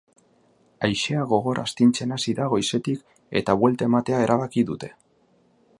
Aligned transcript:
Haizea 0.87 1.25
gogor 1.33 1.61
astintzen 1.63 2.15
hasi 2.15 2.33
da 2.41 2.47
goizetik 2.55 3.05
eta 3.43 3.57
buelta 3.65 3.91
ematea 3.91 4.23
erabaki 4.29 4.65
dute. 4.73 4.93